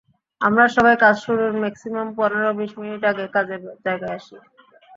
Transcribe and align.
আমরা 0.41 0.65
সবাই 0.75 0.95
কাজ 1.03 1.15
শুরুর 1.25 1.53
ম্যাক্সিমাম 1.61 2.07
পনেরো 2.17 2.49
বিশ 2.59 2.71
মিনিট 2.79 3.01
আগে 3.11 3.25
কাজের 3.35 3.61
জায়গায় 3.85 4.15
আসি। 4.17 4.35